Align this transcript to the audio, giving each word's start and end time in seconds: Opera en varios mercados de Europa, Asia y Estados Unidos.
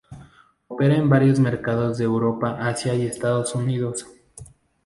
Opera 0.67 0.95
en 0.95 1.09
varios 1.09 1.39
mercados 1.39 1.99
de 1.99 2.05
Europa, 2.05 2.57
Asia 2.67 2.95
y 2.95 3.05
Estados 3.05 3.53
Unidos. 3.53 4.07